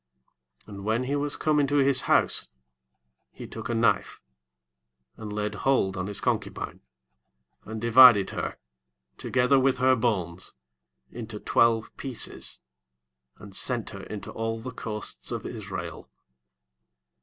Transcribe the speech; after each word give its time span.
29 0.63 0.75
And 0.79 0.83
when 0.83 1.03
he 1.03 1.15
was 1.15 1.35
come 1.37 1.59
into 1.59 1.75
his 1.75 2.01
house, 2.09 2.49
he 3.31 3.45
took 3.45 3.69
a 3.69 3.75
knife, 3.75 4.19
and 5.15 5.31
laid 5.31 5.53
hold 5.53 5.95
on 5.95 6.07
his 6.07 6.19
concubine, 6.19 6.81
and 7.65 7.79
divided 7.79 8.31
her, 8.31 8.57
together 9.19 9.59
with 9.59 9.77
her 9.77 9.95
bones, 9.95 10.55
into 11.11 11.39
twelve 11.39 11.95
pieces, 11.97 12.61
and 13.37 13.55
sent 13.55 13.91
her 13.91 14.01
into 14.05 14.31
all 14.31 14.59
the 14.59 14.71
coasts 14.71 15.31
of 15.31 15.45
Israel. 15.45 16.09